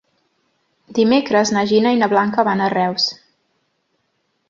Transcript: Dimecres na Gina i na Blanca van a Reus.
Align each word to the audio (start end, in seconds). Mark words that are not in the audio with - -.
Dimecres 0.99 1.53
na 1.57 1.65
Gina 1.73 1.93
i 1.97 2.01
na 2.01 2.09
Blanca 2.17 2.49
van 2.51 2.65
a 2.65 2.73
Reus. 2.79 3.11